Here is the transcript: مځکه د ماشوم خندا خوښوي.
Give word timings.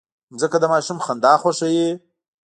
مځکه 0.31 0.57
د 0.61 0.65
ماشوم 0.73 0.97
خندا 1.05 1.33
خوښوي. 1.41 1.89